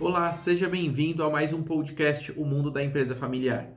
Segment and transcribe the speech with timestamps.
[0.00, 3.68] Olá, seja bem-vindo a mais um podcast O Mundo da Empresa Familiar.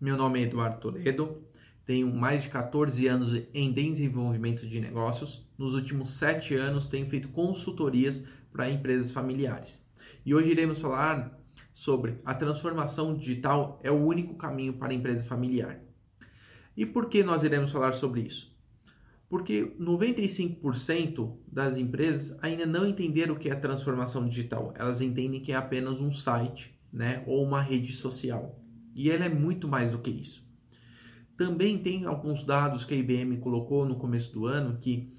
[0.00, 1.42] Meu nome é Eduardo Toledo,
[1.84, 5.46] tenho mais de 14 anos em desenvolvimento de negócios.
[5.58, 9.86] Nos últimos 7 anos tenho feito consultorias para empresas familiares.
[10.24, 11.38] E hoje iremos falar
[11.74, 15.78] sobre a transformação digital é o único caminho para a empresa familiar.
[16.74, 18.55] E por que nós iremos falar sobre isso?
[19.28, 24.72] Porque 95% das empresas ainda não entenderam o que é transformação digital.
[24.76, 28.60] Elas entendem que é apenas um site, né, ou uma rede social.
[28.94, 30.46] E ela é muito mais do que isso.
[31.36, 35.12] Também tem alguns dados que a IBM colocou no começo do ano que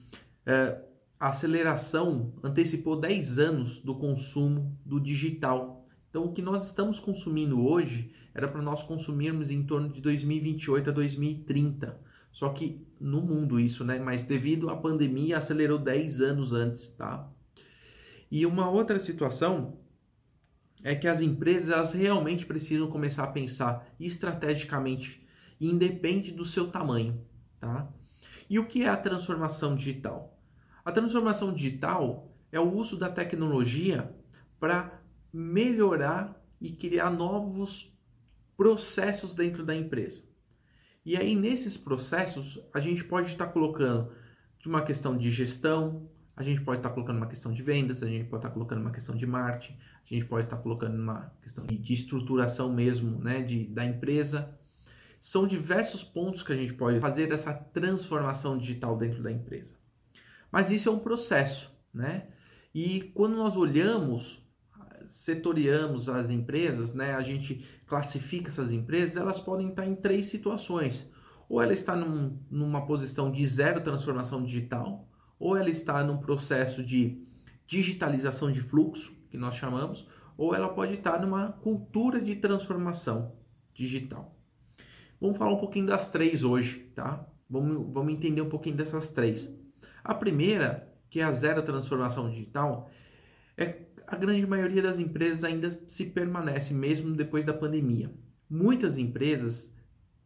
[0.45, 0.81] é,
[1.19, 5.85] a aceleração antecipou 10 anos do consumo do digital.
[6.09, 10.89] Então, o que nós estamos consumindo hoje era para nós consumirmos em torno de 2028
[10.89, 11.99] a 2030.
[12.37, 13.97] Só que no mundo isso, né?
[13.97, 17.27] Mas devido à pandemia acelerou 10 anos antes, tá?
[18.29, 19.79] E uma outra situação
[20.83, 25.27] é que as empresas elas realmente precisam começar a pensar estrategicamente,
[25.59, 27.19] independe do seu tamanho,
[27.59, 27.91] tá?
[28.47, 30.39] E o que é a transformação digital?
[30.85, 34.15] A transformação digital é o uso da tecnologia
[34.59, 35.01] para
[35.33, 37.97] melhorar e criar novos
[38.55, 40.36] processos dentro da empresa.
[41.07, 44.11] E aí, nesses processos, a gente pode estar colocando
[44.65, 48.25] uma questão de gestão, a gente pode estar colocando uma questão de vendas, a gente
[48.25, 51.77] pode estar colocando uma questão de marketing, a gente pode estar colocando uma questão de,
[51.77, 54.53] de estruturação mesmo né, de, da empresa.
[55.21, 59.75] São diversos pontos que a gente pode fazer essa transformação digital dentro da empresa.
[60.51, 62.27] Mas isso é um processo, né?
[62.75, 64.45] E quando nós olhamos
[65.07, 71.09] setoriamos as empresas, né, a gente classifica essas empresas, elas podem estar em três situações.
[71.49, 75.07] Ou ela está num, numa posição de zero transformação digital,
[75.39, 77.25] ou ela está num processo de
[77.65, 80.07] digitalização de fluxo, que nós chamamos,
[80.37, 83.33] ou ela pode estar numa cultura de transformação
[83.73, 84.35] digital.
[85.19, 87.25] Vamos falar um pouquinho das três hoje, tá?
[87.49, 89.49] Vamos, vamos entender um pouquinho dessas três.
[90.03, 92.89] A primeira, que é a zero transformação digital,
[93.57, 98.09] é a grande maioria das empresas ainda se permanece, mesmo depois da pandemia.
[98.49, 99.73] Muitas empresas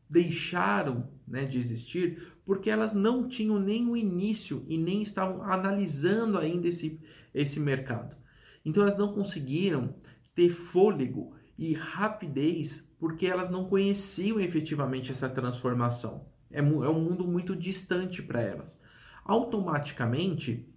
[0.08, 6.38] deixaram né, de existir porque elas não tinham nem o início e nem estavam analisando
[6.38, 7.00] ainda esse,
[7.34, 8.16] esse mercado.
[8.64, 9.96] Então elas não conseguiram
[10.36, 16.28] ter fôlego e rapidez porque elas não conheciam efetivamente essa transformação.
[16.52, 18.80] É, é um mundo muito distante para elas.
[19.25, 20.70] Automaticamente,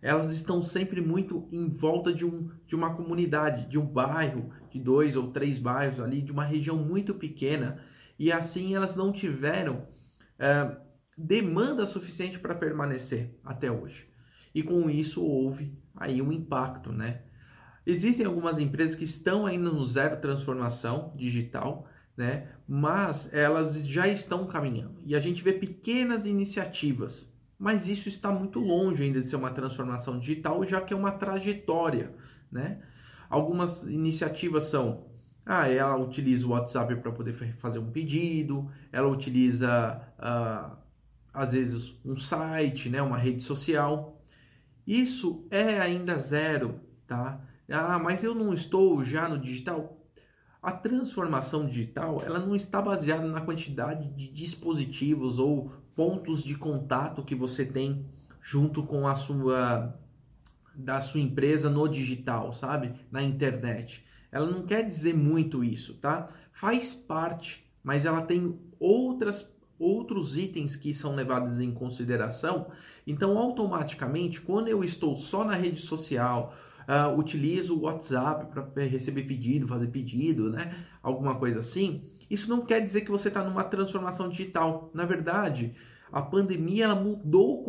[0.00, 4.78] elas estão sempre muito em volta de, um, de uma comunidade, de um bairro, de
[4.78, 7.80] dois ou três bairros ali, de uma região muito pequena,
[8.18, 9.86] e assim elas não tiveram
[10.38, 10.76] é,
[11.16, 14.08] demanda suficiente para permanecer até hoje.
[14.54, 17.22] E com isso houve aí um impacto, né?
[17.86, 21.86] Existem algumas empresas que estão ainda no zero transformação digital,
[22.16, 22.48] né?
[22.66, 25.00] Mas elas já estão caminhando.
[25.04, 29.50] E a gente vê pequenas iniciativas mas isso está muito longe ainda de ser uma
[29.50, 32.14] transformação digital, já que é uma trajetória,
[32.50, 32.82] né?
[33.28, 35.06] Algumas iniciativas são,
[35.44, 40.76] ah, ela utiliza o WhatsApp para poder fazer um pedido, ela utiliza, ah,
[41.32, 44.20] às vezes, um site, né, uma rede social.
[44.86, 47.40] Isso é ainda zero, tá?
[47.68, 50.00] Ah, mas eu não estou já no digital.
[50.62, 57.24] A transformação digital, ela não está baseada na quantidade de dispositivos ou pontos de contato
[57.24, 58.04] que você tem
[58.42, 59.98] junto com a sua
[60.74, 62.92] da sua empresa no digital, sabe?
[63.10, 64.04] Na internet.
[64.30, 66.28] Ela não quer dizer muito isso, tá?
[66.52, 72.68] Faz parte, mas ela tem outras outros itens que são levados em consideração.
[73.06, 76.54] Então, automaticamente, quando eu estou só na rede social,
[76.88, 80.86] uh, utilizo o WhatsApp para receber pedido, fazer pedido, né?
[81.02, 84.90] Alguma coisa assim isso não quer dizer que você está numa transformação digital.
[84.92, 85.74] Na verdade,
[86.10, 87.64] a pandemia ela mudou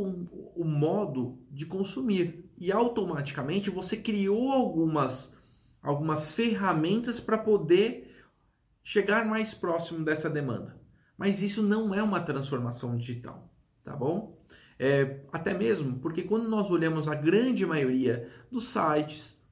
[0.56, 5.36] o modo de consumir e automaticamente você criou algumas,
[5.82, 8.16] algumas ferramentas para poder
[8.84, 10.80] chegar mais próximo dessa demanda.
[11.18, 13.52] Mas isso não é uma transformação digital,
[13.84, 14.38] tá bom?
[14.80, 19.44] É, até mesmo porque quando nós olhamos a grande maioria dos sites,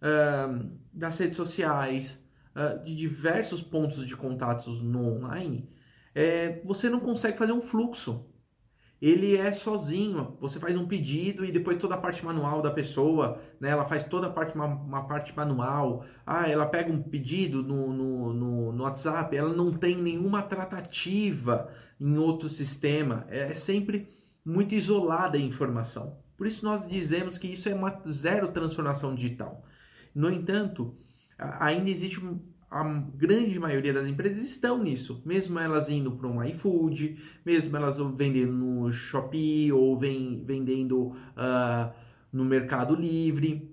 [0.00, 2.21] uh, das redes sociais,
[2.54, 5.68] uh, de diversos pontos de contatos no online,
[6.14, 8.28] é, você não consegue fazer um fluxo.
[9.02, 10.36] Ele é sozinho.
[10.40, 13.70] Você faz um pedido e depois toda a parte manual da pessoa, né?
[13.70, 16.04] Ela faz toda a parte, uma, uma parte manual.
[16.24, 21.68] Ah, ela pega um pedido no, no, no, no, WhatsApp, ela não tem nenhuma tratativa
[22.00, 23.26] em outro sistema.
[23.28, 24.06] É, é sempre
[24.44, 26.18] muito isolada a informação.
[26.36, 29.64] Por isso nós dizemos que isso é uma zero transformação digital.
[30.14, 30.96] No entanto,
[31.60, 32.20] ainda existe
[32.72, 32.82] a
[33.14, 38.52] grande maioria das empresas estão nisso, mesmo elas indo para um iFood, mesmo elas vendendo
[38.52, 41.92] no Shopee ou vem, vendendo uh,
[42.32, 43.70] no Mercado Livre,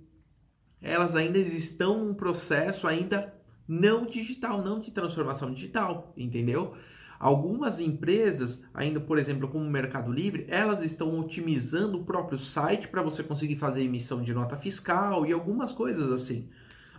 [0.81, 3.33] elas ainda estão num processo ainda
[3.65, 6.73] não digital, não de transformação digital, entendeu?
[7.17, 12.87] Algumas empresas, ainda por exemplo, como o Mercado Livre, elas estão otimizando o próprio site
[12.87, 16.49] para você conseguir fazer emissão de nota fiscal e algumas coisas assim.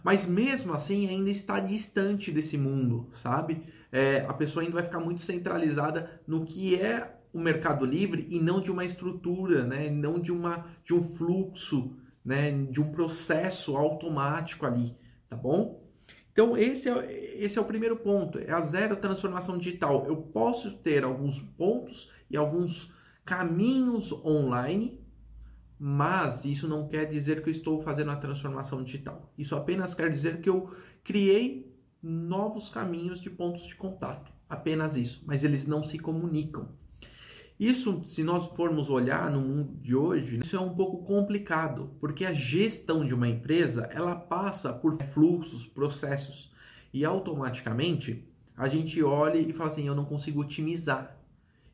[0.03, 3.63] Mas mesmo assim ainda está distante desse mundo, sabe?
[3.93, 8.41] É, a pessoa ainda vai ficar muito centralizada no que é o Mercado Livre e
[8.41, 9.91] não de uma estrutura, né?
[9.91, 12.51] Não de, uma, de um fluxo, né?
[12.71, 14.97] De um processo automático ali,
[15.29, 15.83] tá bom?
[16.33, 20.07] Então esse é, esse é o primeiro ponto, é a zero transformação digital.
[20.07, 22.95] Eu posso ter alguns pontos e alguns
[23.25, 25.01] caminhos online
[25.83, 29.33] mas isso não quer dizer que eu estou fazendo a transformação digital.
[29.39, 30.69] Isso apenas quer dizer que eu
[31.03, 34.31] criei novos caminhos de pontos de contato.
[34.47, 35.23] Apenas isso.
[35.27, 36.69] Mas eles não se comunicam.
[37.59, 42.27] Isso, se nós formos olhar no mundo de hoje, isso é um pouco complicado, porque
[42.27, 46.53] a gestão de uma empresa, ela passa por fluxos, processos,
[46.93, 51.17] e automaticamente a gente olha e fala assim, eu não consigo otimizar.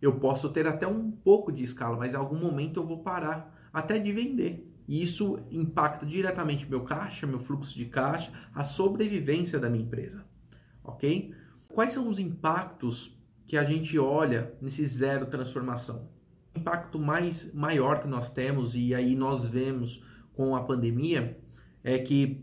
[0.01, 3.56] Eu posso ter até um pouco de escala, mas em algum momento eu vou parar
[3.77, 4.67] até de vender.
[4.89, 10.25] E isso impacta diretamente meu caixa, meu fluxo de caixa, a sobrevivência da minha empresa.
[10.83, 11.35] Ok?
[11.69, 13.15] Quais são os impactos
[13.47, 16.09] que a gente olha nesse zero transformação?
[16.55, 20.03] O impacto mais maior que nós temos, e aí nós vemos
[20.33, 21.39] com a pandemia,
[21.85, 22.43] é que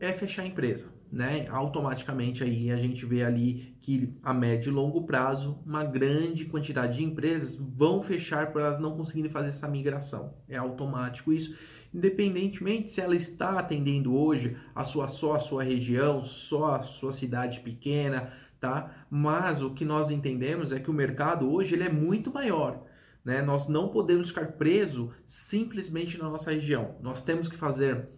[0.00, 4.74] é fechar a empresa né, automaticamente aí a gente vê ali que a médio e
[4.74, 9.68] longo prazo uma grande quantidade de empresas vão fechar por elas não conseguirem fazer essa
[9.68, 10.34] migração.
[10.48, 11.56] É automático isso,
[11.94, 17.12] independentemente se ela está atendendo hoje a sua só a sua região, só a sua
[17.12, 19.06] cidade pequena, tá?
[19.08, 22.82] Mas o que nós entendemos é que o mercado hoje ele é muito maior.
[23.24, 23.40] Né?
[23.40, 26.96] Nós não podemos ficar preso simplesmente na nossa região.
[27.00, 28.08] Nós temos que fazer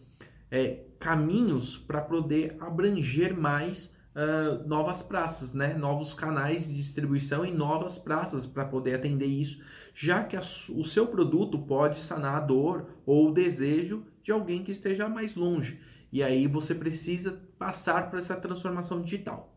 [0.50, 5.74] é, caminhos para poder abranger mais uh, novas praças, né?
[5.74, 9.62] novos canais de distribuição e novas praças para poder atender isso,
[9.94, 14.64] já que a, o seu produto pode sanar a dor ou o desejo de alguém
[14.64, 15.80] que esteja mais longe.
[16.12, 19.54] E aí você precisa passar por essa transformação digital.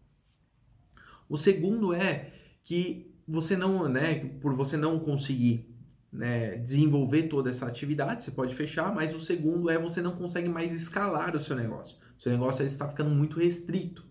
[1.27, 2.33] O segundo é
[2.63, 5.78] que você não, né, por você não conseguir
[6.11, 10.49] né, desenvolver toda essa atividade, você pode fechar, mas o segundo é você não consegue
[10.49, 11.97] mais escalar o seu negócio.
[12.17, 14.03] O seu negócio está ficando muito restrito.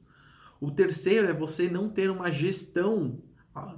[0.61, 3.21] O terceiro é você não ter uma gestão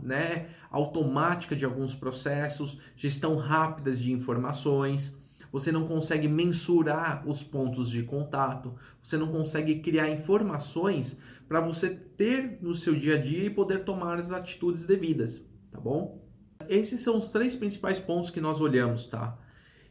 [0.03, 5.19] né, automática de alguns processos, gestão rápida de informações.
[5.53, 11.91] Você não consegue mensurar os pontos de contato, você não consegue criar informações para você
[11.91, 16.20] ter no seu dia a dia e poder tomar as atitudes devidas, tá bom?
[16.71, 19.37] Esses são os três principais pontos que nós olhamos, tá?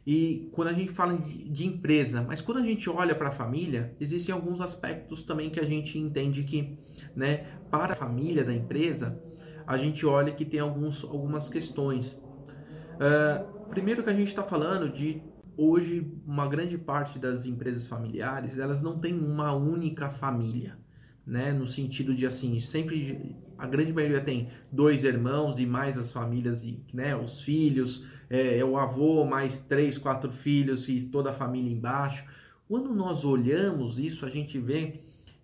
[0.06, 3.94] E quando a gente fala de empresa, mas quando a gente olha para a família,
[4.00, 6.78] existem alguns aspectos também que a gente entende que,
[7.14, 9.22] né, para a família da empresa,
[9.66, 12.12] a gente olha que tem alguns, algumas questões.
[12.12, 15.22] Uh, primeiro que a gente está falando de
[15.58, 20.78] hoje uma grande parte das empresas familiares elas não têm uma única família,
[21.26, 21.52] né?
[21.52, 26.64] No sentido de assim sempre a grande maioria tem dois irmãos e mais as famílias,
[26.64, 31.34] e, né, os filhos, é, é o avô, mais três, quatro filhos e toda a
[31.34, 32.24] família embaixo.
[32.66, 35.00] Quando nós olhamos isso, a gente vê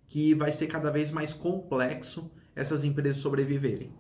[0.09, 3.93] que vai ser cada vez mais complexo essas empresas sobreviverem.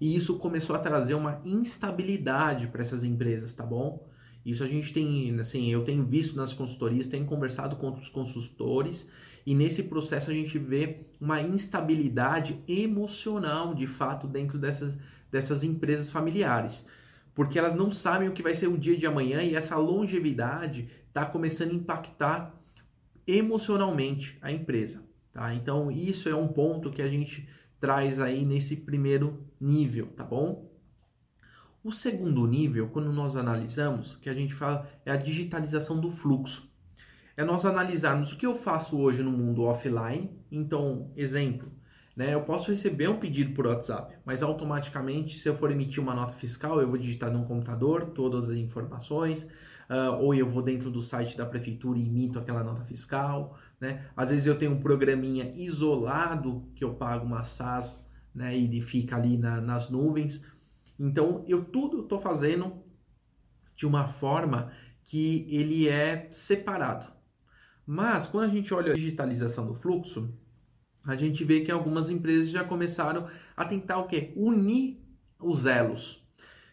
[0.00, 4.06] E isso começou a trazer uma instabilidade para essas empresas, tá bom?
[4.46, 9.08] Isso a gente tem, assim, eu tenho visto nas consultorias, tenho conversado com os consultores
[9.44, 14.96] e nesse processo a gente vê uma instabilidade emocional, de fato, dentro dessas,
[15.30, 16.86] dessas empresas familiares.
[17.34, 20.88] Porque elas não sabem o que vai ser o dia de amanhã e essa longevidade
[21.08, 22.54] está começando a impactar
[23.26, 25.02] emocionalmente a empresa.
[25.32, 25.54] Tá?
[25.54, 27.48] Então, isso é um ponto que a gente
[27.80, 30.70] traz aí nesse primeiro nível, tá bom?
[31.82, 36.71] O segundo nível, quando nós analisamos, que a gente fala é a digitalização do fluxo
[37.36, 40.30] é nós analisarmos o que eu faço hoje no mundo offline.
[40.50, 41.72] Então, exemplo,
[42.16, 46.14] né, eu posso receber um pedido por WhatsApp, mas automaticamente, se eu for emitir uma
[46.14, 49.44] nota fiscal, eu vou digitar no computador todas as informações,
[49.88, 53.58] uh, ou eu vou dentro do site da prefeitura e imito aquela nota fiscal.
[53.80, 54.06] Né?
[54.14, 59.16] Às vezes eu tenho um programinha isolado que eu pago uma SAS né, e fica
[59.16, 60.44] ali na, nas nuvens.
[60.98, 62.82] Então, eu tudo estou fazendo
[63.74, 64.70] de uma forma
[65.04, 67.12] que ele é separado.
[67.86, 70.32] Mas quando a gente olha a digitalização do fluxo,
[71.04, 74.32] a gente vê que algumas empresas já começaram a tentar o quê?
[74.36, 74.98] Unir
[75.40, 76.22] os elos.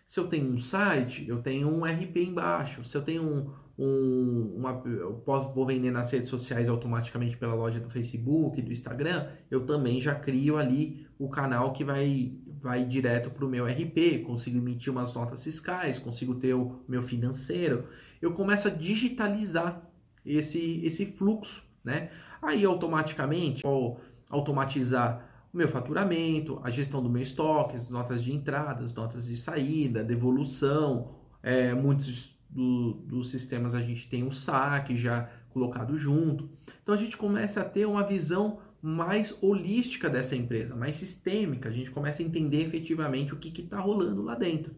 [0.07, 2.83] Se eu tenho um site, eu tenho um RP embaixo.
[2.83, 7.53] Se eu tenho um, um uma, eu posso, vou vender nas redes sociais automaticamente pela
[7.53, 12.85] loja do Facebook, do Instagram, eu também já crio ali o canal que vai, vai
[12.85, 17.85] direto para o meu RP, consigo emitir umas notas fiscais, consigo ter o meu financeiro.
[18.21, 19.88] Eu começo a digitalizar
[20.25, 22.09] esse, esse fluxo, né?
[22.41, 23.99] Aí automaticamente, ou
[24.29, 29.25] automatizar o meu faturamento, a gestão do meu estoque, as notas de entrada, as notas
[29.25, 31.15] de saída, devolução.
[31.41, 36.49] É, muitos do, dos sistemas a gente tem um saque já colocado junto.
[36.81, 41.69] Então a gente começa a ter uma visão mais holística dessa empresa, mais sistêmica.
[41.69, 44.73] A gente começa a entender efetivamente o que está rolando lá dentro,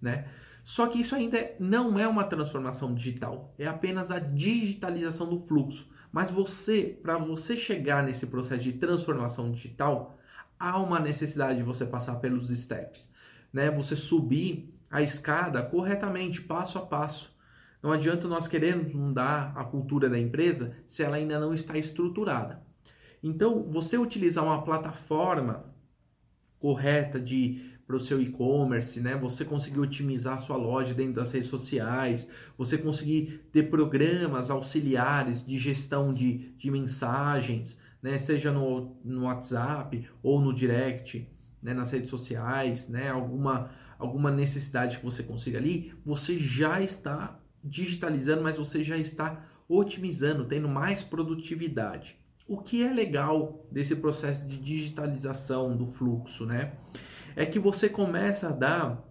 [0.00, 0.26] né?
[0.62, 5.90] Só que isso ainda não é uma transformação digital, é apenas a digitalização do fluxo.
[6.12, 10.16] Mas você, para você chegar nesse processo de transformação digital,
[10.58, 13.10] há uma necessidade de você passar pelos steps,
[13.52, 13.70] né?
[13.70, 17.34] Você subir a escada corretamente, passo a passo.
[17.82, 22.62] Não adianta nós querermos mudar a cultura da empresa se ela ainda não está estruturada.
[23.22, 25.72] Então, você utilizar uma plataforma
[26.62, 29.16] correta de para o seu e-commerce, né?
[29.16, 35.44] Você conseguir otimizar a sua loja dentro das redes sociais, você conseguir ter programas auxiliares
[35.44, 38.18] de gestão de, de mensagens, né?
[38.18, 41.28] Seja no, no WhatsApp ou no direct,
[41.60, 41.74] né?
[41.74, 43.10] nas redes sociais, né?
[43.10, 49.44] Alguma, alguma necessidade que você consiga ali, você já está digitalizando, mas você já está
[49.68, 52.21] otimizando, tendo mais produtividade.
[52.52, 56.74] O que é legal desse processo de digitalização do fluxo, né?
[57.34, 59.08] é que você começa a dar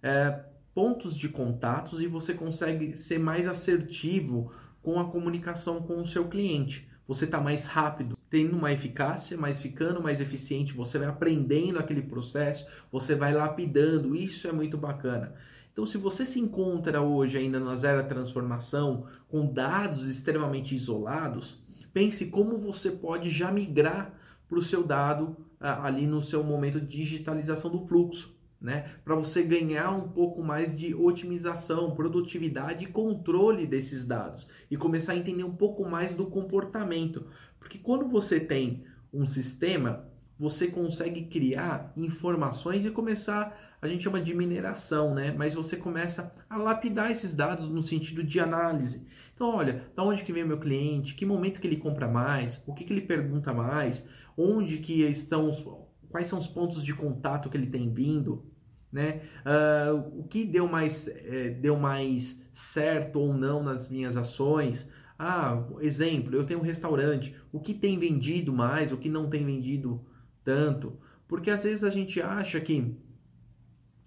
[0.00, 6.06] é, pontos de contatos e você consegue ser mais assertivo com a comunicação com o
[6.06, 6.88] seu cliente.
[7.08, 12.02] Você está mais rápido, tendo uma eficácia, mas ficando mais eficiente, você vai aprendendo aquele
[12.02, 15.34] processo, você vai lapidando, isso é muito bacana.
[15.72, 21.60] Então, se você se encontra hoje ainda na zero transformação, com dados extremamente isolados,
[21.94, 24.12] pense como você pode já migrar
[24.46, 28.90] para o seu dado ali no seu momento de digitalização do fluxo, né?
[29.02, 35.12] Para você ganhar um pouco mais de otimização, produtividade e controle desses dados e começar
[35.12, 37.26] a entender um pouco mais do comportamento,
[37.58, 40.06] porque quando você tem um sistema,
[40.38, 45.32] você consegue criar informações e começar, a gente chama de mineração, né?
[45.36, 49.06] Mas você começa a lapidar esses dados no sentido de análise.
[49.34, 52.72] Então, olha, da onde que vem meu cliente, que momento que ele compra mais, o
[52.72, 55.62] que, que ele pergunta mais, onde que estão os,
[56.08, 58.46] quais são os pontos de contato que ele tem vindo,
[58.92, 59.22] né?
[59.44, 64.88] Uh, o que deu mais, é, deu mais certo ou não nas minhas ações.
[65.18, 69.44] Ah, exemplo, eu tenho um restaurante, o que tem vendido mais, o que não tem
[69.44, 70.04] vendido
[70.44, 72.96] tanto, porque às vezes a gente acha que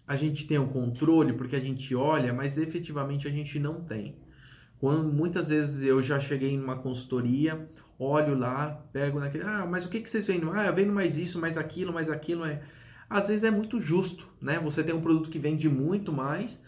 [0.07, 4.15] a gente tem o controle porque a gente olha, mas efetivamente a gente não tem.
[4.79, 7.67] Quando muitas vezes eu já cheguei em uma consultoria,
[7.97, 10.49] olho lá, pego naquele, ah, mas o que, que vocês vendem?
[10.53, 12.45] Ah, eu vendo mais isso, mais aquilo, mais aquilo.
[12.45, 12.61] É...
[13.09, 14.59] Às vezes é muito justo, né?
[14.59, 16.61] Você tem um produto que vende muito mais,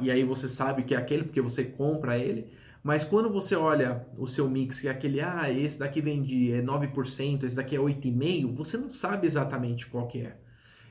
[0.00, 2.50] e aí você sabe que é aquele porque você compra ele,
[2.82, 6.62] mas quando você olha o seu mix, que é aquele, ah, esse daqui vende é
[6.62, 10.36] 9%, esse daqui é 8,5%, você não sabe exatamente qual que é.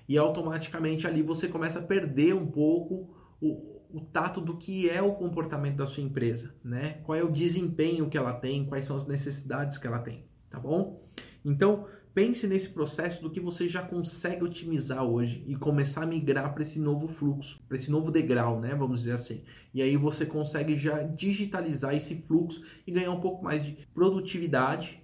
[0.07, 3.09] E automaticamente ali você começa a perder um pouco
[3.41, 7.01] o, o tato do que é o comportamento da sua empresa, né?
[7.03, 10.59] Qual é o desempenho que ela tem, quais são as necessidades que ela tem, tá
[10.59, 11.01] bom?
[11.43, 16.53] Então, pense nesse processo do que você já consegue otimizar hoje e começar a migrar
[16.53, 18.75] para esse novo fluxo, para esse novo degrau, né?
[18.75, 19.43] Vamos dizer assim.
[19.73, 25.03] E aí você consegue já digitalizar esse fluxo e ganhar um pouco mais de produtividade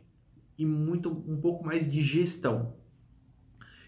[0.58, 2.76] e muito um pouco mais de gestão.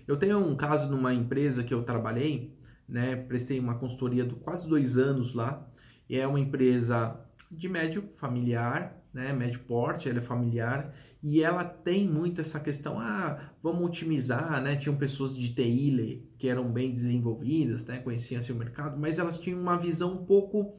[0.08, 2.57] Eu tenho um caso numa empresa que eu trabalhei
[2.88, 3.16] né?
[3.16, 5.68] Prestei uma consultoria de quase dois anos lá.
[6.10, 7.20] E é uma empresa
[7.52, 9.34] de médio familiar, né?
[9.34, 14.76] Médio porte, ela é familiar e ela tem muito essa questão, ah, vamos otimizar, né?
[14.76, 17.98] Tinham pessoas de TI que eram bem desenvolvidas, né?
[17.98, 20.74] Conheciam o mercado, mas elas tinham uma visão um pouco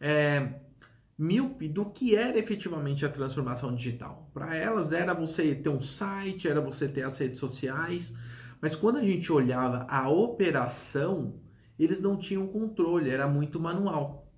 [0.00, 0.60] é,
[1.16, 4.30] míope do que era efetivamente a transformação digital.
[4.32, 8.14] Para elas era você ter um site, era você ter as redes sociais,
[8.60, 11.34] mas quando a gente olhava a operação,
[11.78, 14.28] eles não tinham controle, era muito manual.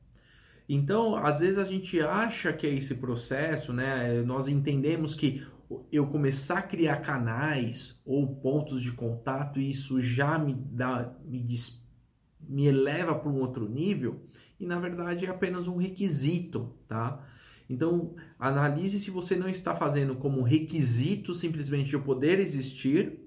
[0.68, 4.22] Então, às vezes a gente acha que é esse processo, né?
[4.22, 5.44] Nós entendemos que
[5.90, 11.84] eu começar a criar canais ou pontos de contato, isso já me dá, me, diz,
[12.40, 14.24] me eleva para um outro nível,
[14.58, 17.24] e na verdade é apenas um requisito, tá?
[17.68, 23.20] Então, analise se você não está fazendo como requisito simplesmente de poder existir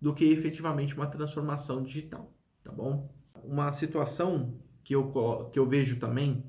[0.00, 3.10] do que efetivamente uma transformação digital, tá bom?
[3.48, 6.44] Uma situação que eu, que eu vejo também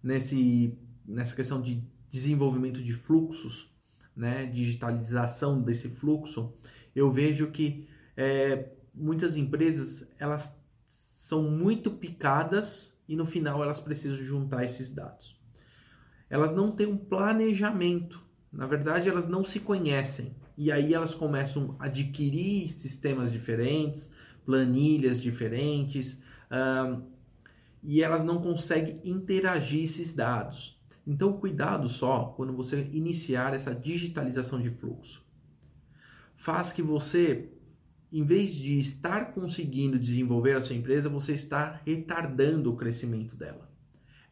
[0.00, 3.68] nesse, nessa questão de desenvolvimento de fluxos,
[4.14, 6.52] né, digitalização desse fluxo,
[6.94, 10.54] eu vejo que é, muitas empresas elas
[10.86, 15.36] são muito picadas e no final elas precisam juntar esses dados.
[16.30, 21.74] Elas não têm um planejamento, na verdade elas não se conhecem e aí elas começam
[21.80, 24.12] a adquirir sistemas diferentes,
[24.46, 26.22] planilhas diferentes
[27.82, 30.80] e elas não conseguem interagir esses dados.
[31.06, 35.22] Então, cuidado só quando você iniciar essa digitalização de fluxo.
[36.34, 37.50] Faz que você,
[38.10, 43.70] em vez de estar conseguindo desenvolver a sua empresa, você está retardando o crescimento dela.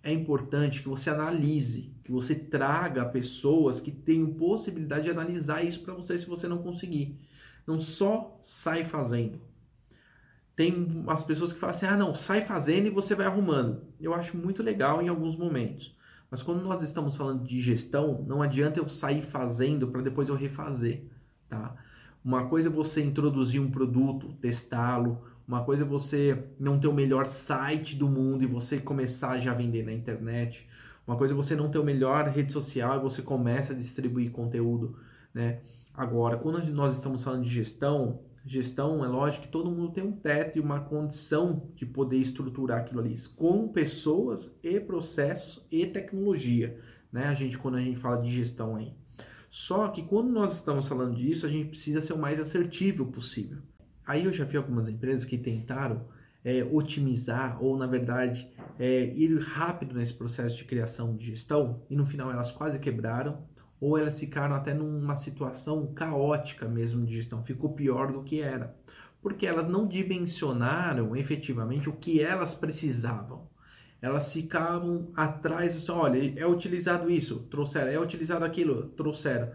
[0.02, 5.82] É importante que você analise, que você traga pessoas que tenham possibilidade de analisar isso
[5.82, 7.20] para você se você não conseguir.
[7.66, 9.40] Não só sai fazendo.
[10.54, 13.82] Tem as pessoas que falam assim: ah, não, sai fazendo e você vai arrumando.
[14.00, 15.96] Eu acho muito legal em alguns momentos.
[16.30, 20.34] Mas quando nós estamos falando de gestão, não adianta eu sair fazendo para depois eu
[20.34, 21.04] refazer,
[21.48, 21.76] tá?
[22.24, 25.22] Uma coisa é você introduzir um produto, testá-lo.
[25.46, 29.50] Uma coisa é você não ter o melhor site do mundo e você começar já
[29.50, 30.66] a vender na internet.
[31.06, 34.30] Uma coisa é você não ter o melhor rede social e você começa a distribuir
[34.30, 34.96] conteúdo,
[35.34, 35.60] né?
[35.92, 40.12] Agora, quando nós estamos falando de gestão, Gestão, é lógico que todo mundo tem um
[40.12, 46.76] teto e uma condição de poder estruturar aquilo ali, com pessoas e processos e tecnologia,
[47.12, 47.26] né?
[47.26, 48.92] A gente quando a gente fala de gestão aí.
[49.48, 53.58] Só que quando nós estamos falando disso, a gente precisa ser o mais assertivo possível.
[54.04, 56.04] Aí eu já vi algumas empresas que tentaram
[56.44, 61.94] é, otimizar ou, na verdade, é, ir rápido nesse processo de criação de gestão e
[61.94, 63.44] no final elas quase quebraram
[63.82, 68.76] ou elas ficaram até numa situação caótica mesmo de gestão, ficou pior do que era,
[69.20, 73.48] porque elas não dimensionaram efetivamente o que elas precisavam.
[74.00, 79.50] Elas ficavam atrás, assim, olha, é utilizado isso, trouxeram, é utilizado aquilo, trouxeram,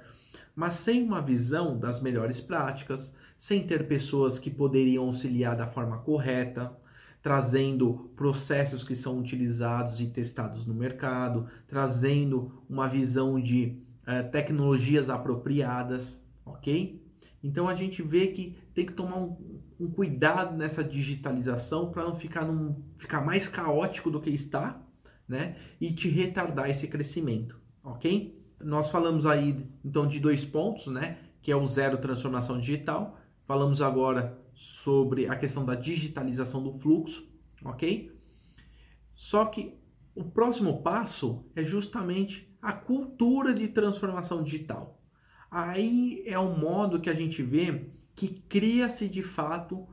[0.53, 5.99] mas sem uma visão das melhores práticas, sem ter pessoas que poderiam auxiliar da forma
[5.99, 6.75] correta,
[7.21, 13.86] trazendo processos que são utilizados e testados no mercado, trazendo uma visão de
[14.31, 17.03] tecnologias apropriadas, ok?
[17.43, 22.15] Então a gente vê que tem que tomar um, um cuidado nessa digitalização para não
[22.15, 24.81] ficar, num, ficar mais caótico do que está,
[25.27, 25.55] né?
[25.79, 28.37] E te retardar esse crescimento, ok?
[28.59, 31.17] Nós falamos aí então de dois pontos, né?
[31.41, 33.17] Que é o zero transformação digital.
[33.45, 37.27] Falamos agora sobre a questão da digitalização do fluxo,
[37.63, 38.11] ok?
[39.13, 39.77] Só que
[40.15, 44.99] o próximo passo é justamente a cultura de transformação digital.
[45.49, 49.87] Aí é o modo que a gente vê que cria-se de fato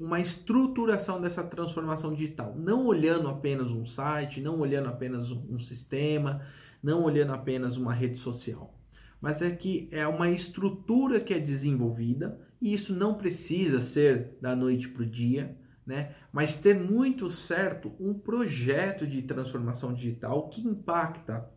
[0.00, 6.40] uma estruturação dessa transformação digital, não olhando apenas um site, não olhando apenas um sistema,
[6.82, 8.72] não olhando apenas uma rede social,
[9.20, 14.56] mas é que é uma estrutura que é desenvolvida e isso não precisa ser da
[14.56, 16.14] noite para o dia, né?
[16.32, 21.54] Mas ter muito certo um projeto de transformação digital que impacta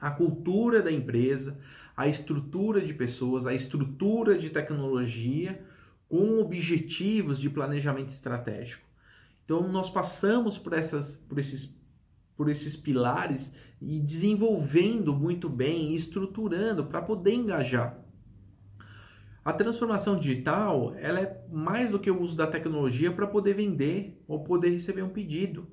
[0.00, 1.58] a cultura da empresa,
[1.96, 5.62] a estrutura de pessoas, a estrutura de tecnologia
[6.08, 8.86] com objetivos de planejamento estratégico.
[9.44, 11.78] Então nós passamos por, essas, por, esses,
[12.36, 17.98] por esses pilares e desenvolvendo muito bem, estruturando para poder engajar.
[19.44, 24.22] A transformação digital ela é mais do que o uso da tecnologia para poder vender
[24.26, 25.66] ou poder receber um pedido.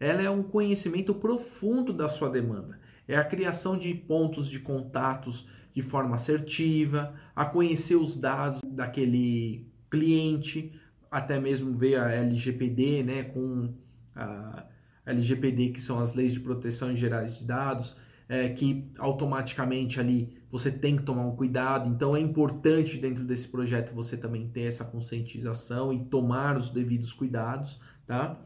[0.00, 5.48] Ela é um conhecimento profundo da sua demanda é a criação de pontos de contatos
[5.74, 10.72] de forma assertiva, a conhecer os dados daquele cliente,
[11.10, 13.72] até mesmo ver a LGPD, né, com
[14.14, 14.66] a
[15.06, 17.96] LGPD, que são as leis de proteção gerais de dados,
[18.28, 21.88] é, que automaticamente ali você tem que tomar um cuidado.
[21.88, 27.12] Então é importante dentro desse projeto você também ter essa conscientização e tomar os devidos
[27.12, 28.38] cuidados, tá?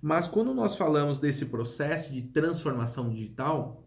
[0.00, 3.84] Mas quando nós falamos desse processo de transformação digital,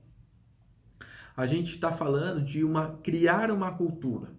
[1.35, 4.29] a gente está falando de uma criar uma cultura.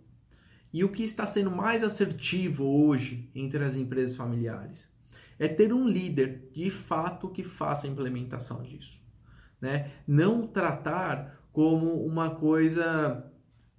[0.72, 4.90] E o que está sendo mais assertivo hoje entre as empresas familiares
[5.38, 9.02] é ter um líder de fato que faça a implementação disso,
[9.61, 9.90] né?
[10.07, 13.31] Não tratar como uma coisa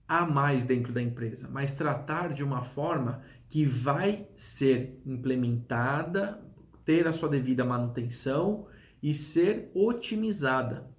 [0.08, 6.40] a mais dentro da empresa, mas tratar de uma forma que vai ser implementada,
[6.86, 8.68] ter a sua devida manutenção
[9.02, 10.93] e ser otimizada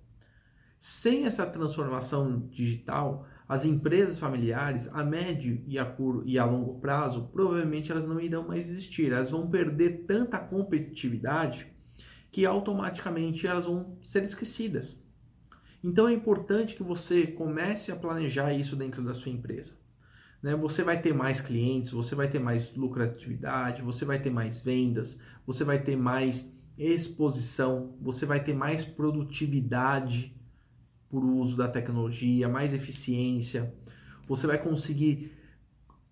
[0.86, 6.78] Sem essa transformação digital, as empresas familiares, a médio e a, curto, e a longo
[6.78, 9.10] prazo, provavelmente elas não irão mais existir.
[9.10, 11.72] Elas vão perder tanta competitividade
[12.30, 15.02] que automaticamente elas vão ser esquecidas.
[15.82, 19.72] Então é importante que você comece a planejar isso dentro da sua empresa.
[20.42, 20.54] Né?
[20.54, 25.18] Você vai ter mais clientes, você vai ter mais lucratividade, você vai ter mais vendas,
[25.46, 30.34] você vai ter mais exposição, você vai ter mais produtividade
[31.14, 33.72] por uso da tecnologia, mais eficiência.
[34.26, 35.30] Você vai conseguir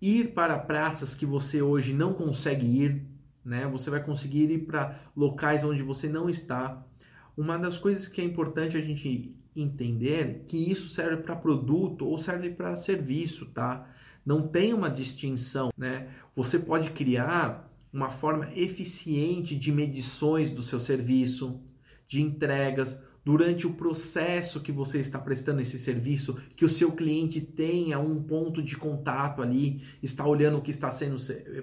[0.01, 3.05] ir para praças que você hoje não consegue ir,
[3.43, 3.67] né?
[3.67, 6.87] Você vai conseguir ir para locais onde você não está.
[7.35, 12.17] Uma das coisas que é importante a gente entender que isso serve para produto ou
[12.17, 13.85] serve para serviço, tá?
[14.25, 16.07] Não tem uma distinção, né?
[16.33, 21.61] Você pode criar uma forma eficiente de medições do seu serviço,
[22.07, 27.39] de entregas, durante o processo que você está prestando esse serviço, que o seu cliente
[27.39, 31.17] tenha um ponto de contato ali, está olhando o que está sendo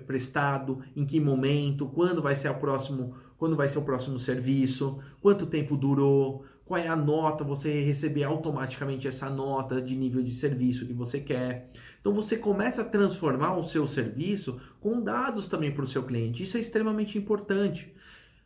[0.06, 4.98] prestado, em que momento, quando vai ser o próximo, quando vai ser o próximo serviço,
[5.20, 10.32] quanto tempo durou, qual é a nota, você receber automaticamente essa nota de nível de
[10.32, 11.68] serviço que você quer.
[12.00, 16.44] Então você começa a transformar o seu serviço com dados também para o seu cliente.
[16.44, 17.92] Isso é extremamente importante.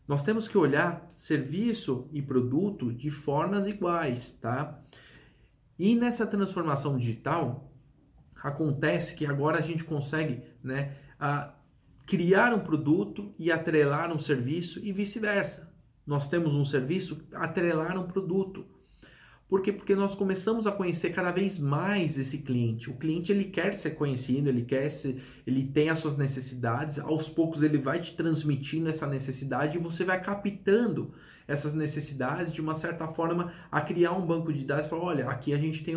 [0.06, 4.78] Nós temos que olhar serviço e produto de formas iguais, tá?
[5.78, 7.72] E nessa transformação digital,
[8.42, 11.54] acontece que agora a gente consegue né, a,
[12.06, 15.72] criar um produto e atrelar um serviço e vice-versa.
[16.06, 18.66] Nós temos um serviço, atrelar um produto.
[19.48, 19.72] Por quê?
[19.72, 22.90] Porque nós começamos a conhecer cada vez mais esse cliente.
[22.90, 26.98] O cliente ele quer ser conhecido, ele quer ser, ele tem as suas necessidades.
[26.98, 31.12] Aos poucos ele vai te transmitindo essa necessidade e você vai captando
[31.46, 34.86] essas necessidades de uma certa forma a criar um banco de dados.
[34.86, 35.94] Falar, olha, aqui a gente tem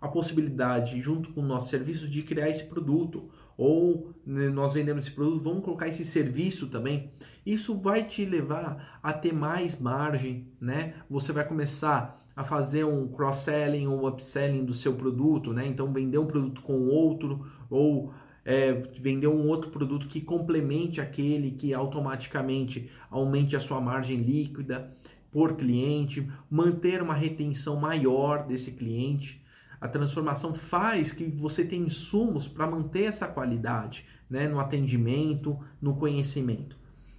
[0.00, 3.30] a possibilidade, junto com o nosso serviço, de criar esse produto.
[3.56, 7.10] Ou né, nós vendemos esse produto, vamos colocar esse serviço também.
[7.44, 10.94] Isso vai te levar a ter mais margem, né?
[11.08, 15.66] Você vai começar a fazer um cross-selling ou upselling do seu produto, né?
[15.66, 18.12] Então vender um produto com outro ou
[18.44, 24.90] é, vender um outro produto que complemente aquele que automaticamente aumente a sua margem líquida
[25.30, 29.44] por cliente, manter uma retenção maior desse cliente.
[29.80, 35.94] A transformação faz que você tenha insumos para manter essa qualidade né, no atendimento, no
[35.94, 36.76] conhecimento.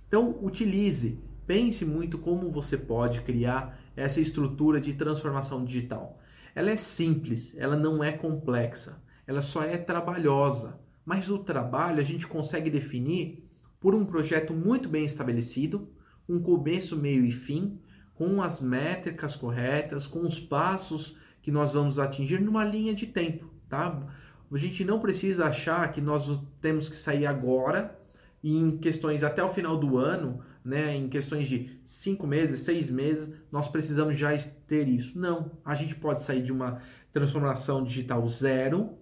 [0.08, 6.20] Então, utilize, pense muito como você pode criar essa estrutura de transformação digital.
[6.54, 10.80] Ela é simples, ela não é complexa, ela só é trabalhosa.
[11.06, 13.48] Mas o trabalho a gente consegue definir
[13.80, 15.90] por um projeto muito bem estabelecido,
[16.30, 17.80] um começo, meio e fim,
[18.14, 23.50] com as métricas corretas, com os passos que nós vamos atingir numa linha de tempo,
[23.68, 24.08] tá?
[24.52, 27.98] A gente não precisa achar que nós temos que sair agora
[28.44, 32.90] e em questões até o final do ano né, em questões de cinco meses, seis
[32.90, 34.36] meses, nós precisamos já
[34.68, 35.18] ter isso.
[35.18, 38.98] Não, a gente pode sair de uma transformação digital zero,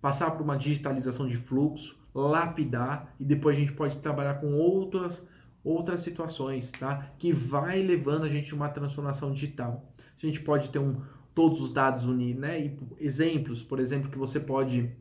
[0.00, 5.22] passar por uma digitalização de fluxo, lapidar e depois a gente pode trabalhar com outras
[5.64, 7.10] outras situações, tá?
[7.18, 9.90] Que vai levando a gente a uma transformação digital.
[9.98, 11.00] A gente pode ter um
[11.34, 12.60] todos os dados unidos, né?
[12.60, 14.94] E exemplos, por exemplo, que você pode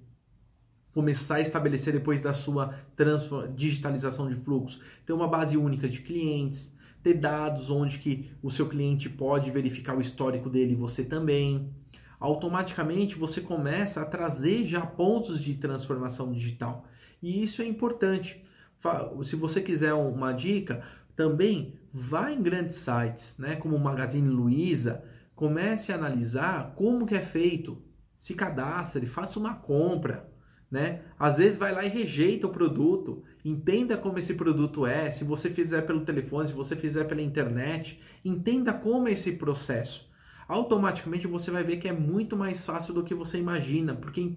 [0.94, 2.76] começar a estabelecer depois da sua
[3.56, 8.70] digitalização de fluxo, ter uma base única de clientes, ter dados onde que o seu
[8.70, 11.74] cliente pode verificar o histórico dele você também.
[12.20, 16.86] Automaticamente você começa a trazer já pontos de transformação digital.
[17.22, 18.42] E isso é importante.
[19.24, 25.04] Se você quiser uma dica, também vá em grandes sites, né, como o Magazine Luiza,
[25.36, 27.82] comece a analisar como que é feito.
[28.16, 30.32] Se cadastre, faça uma compra,
[30.74, 31.02] né?
[31.20, 33.22] Às vezes vai lá e rejeita o produto.
[33.46, 35.12] Entenda como esse produto é.
[35.12, 40.12] Se você fizer pelo telefone, se você fizer pela internet, entenda como é esse processo.
[40.48, 44.34] Automaticamente você vai ver que é muito mais fácil do que você imagina, porque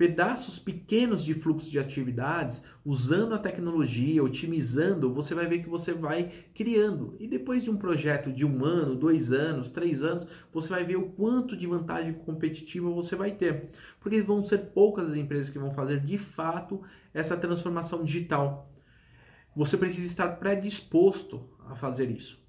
[0.00, 5.92] pedaços pequenos de fluxo de atividades, usando a tecnologia, otimizando, você vai ver que você
[5.92, 7.14] vai criando.
[7.20, 10.96] E depois de um projeto de um ano, dois anos, três anos, você vai ver
[10.96, 13.68] o quanto de vantagem competitiva você vai ter.
[14.00, 16.80] Porque vão ser poucas as empresas que vão fazer de fato
[17.12, 18.72] essa transformação digital.
[19.54, 22.42] Você precisa estar predisposto a fazer isso.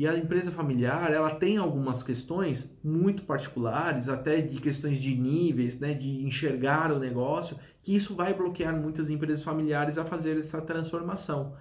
[0.00, 5.78] E a empresa familiar, ela tem algumas questões muito particulares, até de questões de níveis,
[5.78, 10.58] né, de enxergar o negócio, que isso vai bloquear muitas empresas familiares a fazer essa
[10.62, 11.54] transformação.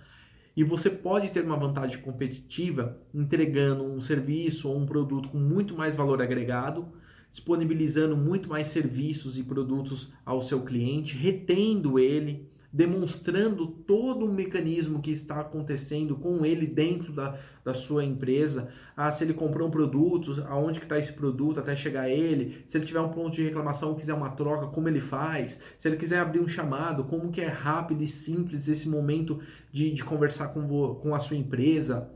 [0.56, 5.76] E você pode ter uma vantagem competitiva entregando um serviço ou um produto com muito
[5.76, 6.88] mais valor agregado,
[7.30, 15.02] disponibilizando muito mais serviços e produtos ao seu cliente, retendo ele, demonstrando todo o mecanismo
[15.02, 18.70] que está acontecendo com ele dentro da, da sua empresa.
[18.96, 22.64] Ah, se ele comprou um produto, aonde que está esse produto até chegar a ele.
[22.68, 25.60] Se ele tiver um ponto de reclamação, quiser uma troca, como ele faz.
[25.80, 29.40] Se ele quiser abrir um chamado, como que é rápido e simples esse momento
[29.72, 32.12] de, de conversar com, com a sua empresa.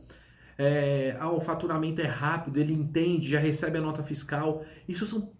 [0.55, 4.63] É, ah, o faturamento é rápido, ele entende, já recebe a nota fiscal.
[4.87, 5.31] Isso são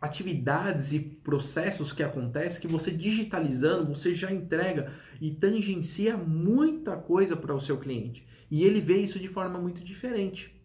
[0.00, 7.36] atividades e processos que acontecem que você digitalizando, você já entrega e tangencia muita coisa
[7.36, 8.26] para o seu cliente.
[8.50, 10.58] E ele vê isso de forma muito diferente.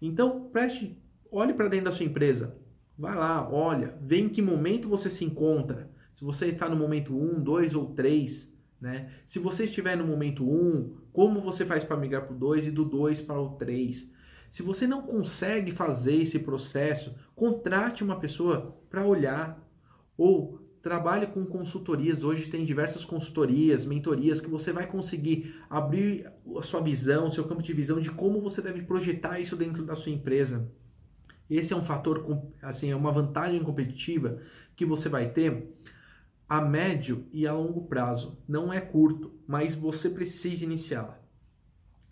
[0.00, 0.98] Então, preste,
[1.32, 2.58] olhe para dentro da sua empresa.
[2.96, 5.90] Vai lá, olha, vê em que momento você se encontra.
[6.12, 9.10] Se você está no momento 1, 2 ou 3, né?
[9.26, 12.70] Se você estiver no momento 1, como você faz para migrar para o 2 e
[12.70, 14.13] do 2 para o 3?
[14.54, 19.60] Se você não consegue fazer esse processo, contrate uma pessoa para olhar
[20.16, 22.22] ou trabalhe com consultorias.
[22.22, 27.64] Hoje tem diversas consultorias, mentorias que você vai conseguir abrir a sua visão, seu campo
[27.64, 30.70] de visão de como você deve projetar isso dentro da sua empresa.
[31.50, 32.24] Esse é um fator,
[32.62, 34.38] assim, é uma vantagem competitiva
[34.76, 35.74] que você vai ter
[36.48, 38.38] a médio e a longo prazo.
[38.46, 41.24] Não é curto, mas você precisa iniciá-la.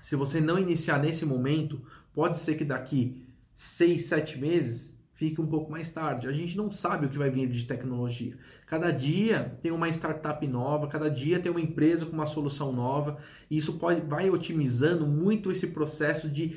[0.00, 1.80] Se você não iniciar nesse momento,
[2.14, 6.26] pode ser que daqui seis, sete meses fique um pouco mais tarde.
[6.26, 8.36] A gente não sabe o que vai vir de tecnologia.
[8.66, 13.18] Cada dia tem uma startup nova, cada dia tem uma empresa com uma solução nova,
[13.50, 16.56] e isso pode, vai otimizando muito esse processo de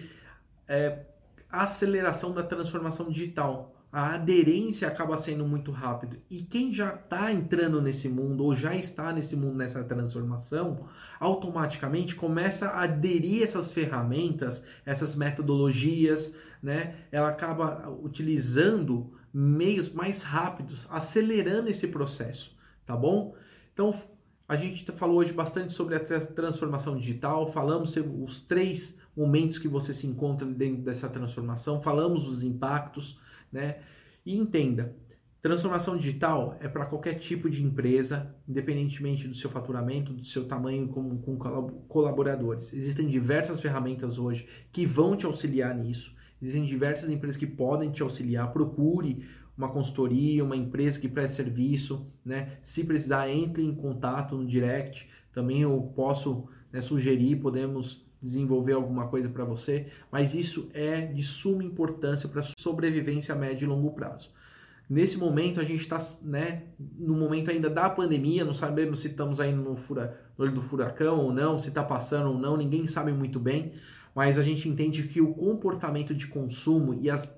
[0.67, 1.05] é,
[1.49, 6.17] aceleração da transformação digital a aderência acaba sendo muito rápido.
[6.29, 12.13] E quem já está entrando nesse mundo ou já está nesse mundo nessa transformação, automaticamente
[12.13, 16.95] começa a aderir essas ferramentas, essas metodologias, né?
[17.09, 22.53] Ela acaba utilizando meios mais rápidos, acelerando esse processo,
[22.85, 23.33] tá bom?
[23.73, 23.93] Então,
[24.45, 29.69] a gente falou hoje bastante sobre a transformação digital, falamos sobre os três momentos que
[29.69, 33.23] você se encontra dentro dessa transformação, falamos os impactos,
[33.55, 33.77] né?
[34.25, 34.93] E entenda,
[35.41, 40.87] transformação digital é para qualquer tipo de empresa, independentemente do seu faturamento, do seu tamanho
[40.89, 41.37] com, com
[41.87, 42.73] colaboradores.
[42.73, 46.13] Existem diversas ferramentas hoje que vão te auxiliar nisso.
[46.41, 48.51] Existem diversas empresas que podem te auxiliar.
[48.51, 49.25] Procure
[49.57, 52.57] uma consultoria, uma empresa que preste serviço, né?
[52.61, 55.07] Se precisar, entre em contato no direct.
[55.31, 61.21] Também eu posso né, sugerir, podemos desenvolver alguma coisa para você, mas isso é de
[61.21, 64.31] suma importância para sobrevivência a médio e longo prazo.
[64.89, 66.63] Nesse momento, a gente está né,
[66.97, 70.61] no momento ainda da pandemia, não sabemos se estamos ainda no, fura, no olho do
[70.61, 73.73] furacão ou não, se está passando ou não, ninguém sabe muito bem,
[74.13, 77.35] mas a gente entende que o comportamento de consumo e as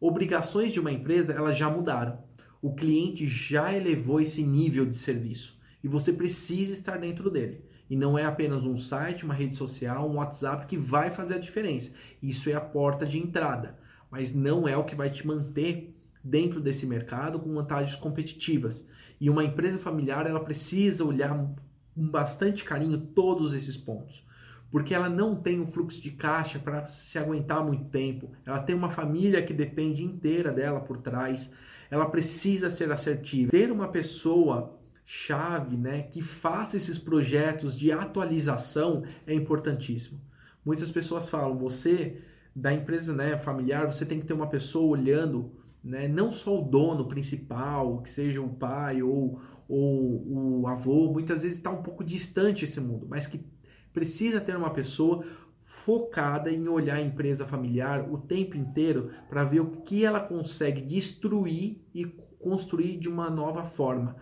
[0.00, 2.18] obrigações de uma empresa elas já mudaram.
[2.60, 7.64] O cliente já elevou esse nível de serviço e você precisa estar dentro dele.
[7.92, 11.38] E não é apenas um site, uma rede social, um WhatsApp que vai fazer a
[11.38, 11.92] diferença.
[12.22, 13.76] Isso é a porta de entrada,
[14.10, 18.88] mas não é o que vai te manter dentro desse mercado com vantagens competitivas.
[19.20, 21.54] E uma empresa familiar, ela precisa olhar com
[21.94, 24.26] bastante carinho todos esses pontos.
[24.70, 28.30] Porque ela não tem um fluxo de caixa para se aguentar muito tempo.
[28.46, 31.52] Ela tem uma família que depende inteira dela por trás.
[31.90, 33.50] Ela precisa ser assertiva.
[33.50, 34.80] Ter uma pessoa
[35.14, 40.18] chave, né, que faça esses projetos de atualização é importantíssimo.
[40.64, 42.22] Muitas pessoas falam, você
[42.56, 45.52] da empresa, né, familiar, você tem que ter uma pessoa olhando,
[45.84, 51.42] né, não só o dono principal, que seja o pai ou, ou o avô, muitas
[51.42, 53.44] vezes está um pouco distante esse mundo, mas que
[53.92, 55.26] precisa ter uma pessoa
[55.62, 60.80] focada em olhar a empresa familiar o tempo inteiro para ver o que ela consegue
[60.80, 62.06] destruir e
[62.40, 64.16] construir de uma nova forma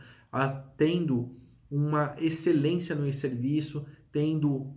[0.77, 1.37] tendo
[1.71, 4.73] uma excelência no serviço, tendo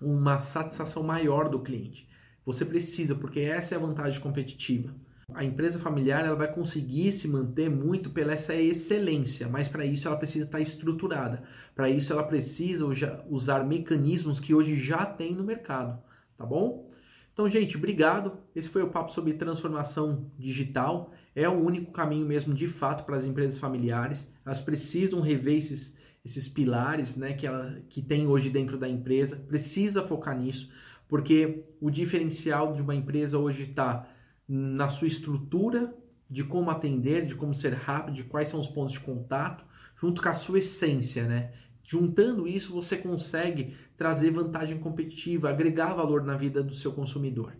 [0.00, 2.08] uma satisfação maior do cliente.
[2.44, 4.94] Você precisa, porque essa é a vantagem competitiva.
[5.34, 10.06] A empresa familiar ela vai conseguir se manter muito pela essa excelência, mas para isso
[10.06, 11.42] ela precisa estar estruturada.
[11.74, 12.84] Para isso ela precisa
[13.30, 16.02] usar mecanismos que hoje já tem no mercado,
[16.36, 16.91] tá bom?
[17.32, 18.38] Então, gente, obrigado.
[18.54, 21.12] Esse foi o papo sobre transformação digital.
[21.34, 24.30] É o único caminho mesmo, de fato, para as empresas familiares.
[24.44, 29.36] Elas precisam rever esses, esses pilares né, que, ela, que tem hoje dentro da empresa.
[29.36, 30.70] Precisa focar nisso,
[31.08, 34.06] porque o diferencial de uma empresa hoje está
[34.46, 35.94] na sua estrutura,
[36.28, 39.64] de como atender, de como ser rápido, de quais são os pontos de contato,
[39.96, 41.52] junto com a sua essência, né?
[41.84, 47.54] Juntando isso, você consegue trazer vantagem competitiva, agregar valor na vida do seu consumidor.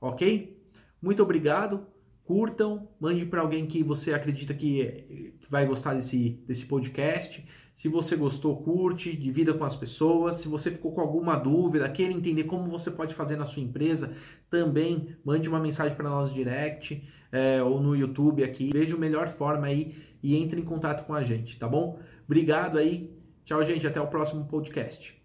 [0.00, 0.60] Ok?
[1.00, 1.86] Muito obrigado.
[2.24, 7.46] Curtam, mande para alguém que você acredita que vai gostar desse, desse podcast.
[7.74, 10.36] Se você gostou, curte, divida com as pessoas.
[10.36, 14.14] Se você ficou com alguma dúvida, queira entender como você pode fazer na sua empresa,
[14.50, 18.70] também mande uma mensagem para nós direct é, ou no YouTube aqui.
[18.72, 22.00] Veja a melhor forma aí e entre em contato com a gente, tá bom?
[22.26, 23.16] Obrigado aí.
[23.48, 23.86] Tchau, gente.
[23.86, 25.17] Até o próximo podcast.